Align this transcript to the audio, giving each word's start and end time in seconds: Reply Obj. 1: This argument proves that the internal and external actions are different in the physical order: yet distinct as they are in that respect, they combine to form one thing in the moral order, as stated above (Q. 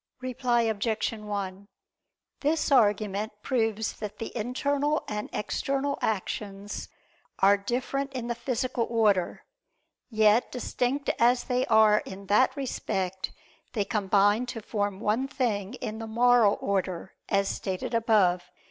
Reply 0.19 0.61
Obj. 0.63 1.13
1: 1.13 1.67
This 2.39 2.71
argument 2.71 3.33
proves 3.43 3.93
that 3.99 4.17
the 4.17 4.35
internal 4.35 5.03
and 5.07 5.29
external 5.31 5.99
actions 6.01 6.89
are 7.37 7.55
different 7.55 8.11
in 8.13 8.25
the 8.25 8.33
physical 8.33 8.87
order: 8.89 9.43
yet 10.09 10.51
distinct 10.51 11.11
as 11.19 11.43
they 11.43 11.67
are 11.67 11.99
in 11.99 12.25
that 12.25 12.55
respect, 12.57 13.31
they 13.73 13.85
combine 13.85 14.47
to 14.47 14.59
form 14.59 14.99
one 14.99 15.27
thing 15.27 15.75
in 15.75 15.99
the 15.99 16.07
moral 16.07 16.57
order, 16.61 17.13
as 17.29 17.47
stated 17.47 17.93
above 17.93 18.41
(Q. 18.41 18.49